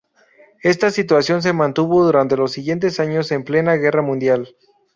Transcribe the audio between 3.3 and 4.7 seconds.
en plena guerra mundial.